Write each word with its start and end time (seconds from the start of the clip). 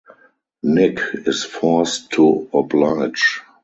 Nick 0.63 0.97
is 1.27 1.43
forced 1.43 2.09
to 2.13 2.49
oblige. 2.55 3.41